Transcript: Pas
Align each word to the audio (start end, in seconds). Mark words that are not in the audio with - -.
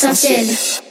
Pas 0.00 0.82